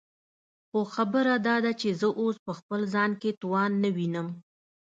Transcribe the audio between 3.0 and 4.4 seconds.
کې توان نه وينم.